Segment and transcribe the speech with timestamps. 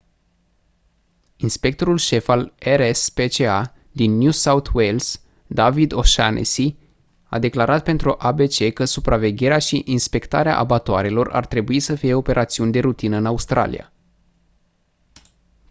[1.35, 6.75] inspectorul șef al rspca din new south wales david o'shannessy
[7.23, 12.79] a declarat pentru abc că supravegherea și inspectarea abatoarelor ar trebui să fie operațiuni de
[12.79, 13.93] rutină în australia